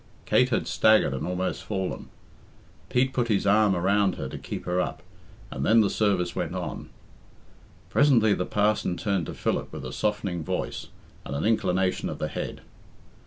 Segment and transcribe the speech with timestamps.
[0.25, 2.09] Kate had staggered and almost fallen.
[2.89, 5.03] Pete put his arm around her to keep her up,
[5.51, 6.89] and then the service went on.
[7.91, 10.87] Presently the parson turned to Philip with a softening voice
[11.23, 12.61] and an inclination of the head.